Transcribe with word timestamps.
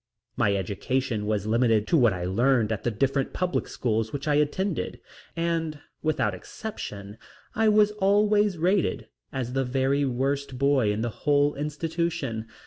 My 0.35 0.55
education 0.55 1.27
was 1.27 1.45
limited 1.45 1.85
to 1.89 1.95
what 1.95 2.11
I 2.11 2.25
learned 2.25 2.71
at 2.71 2.83
the 2.83 2.89
different 2.89 3.33
public 3.33 3.67
schools 3.67 4.11
which 4.11 4.27
I 4.27 4.33
attended, 4.33 4.99
and 5.35 5.79
without 6.01 6.33
exception 6.33 7.19
I 7.53 7.69
was 7.69 7.91
always 7.91 8.57
rated 8.57 9.09
as 9.31 9.53
the 9.53 9.63
very 9.63 10.03
worst 10.05 10.57
boy 10.57 10.91
of 10.91 11.03
the 11.03 11.09
whole 11.09 11.53
institution. 11.53 12.47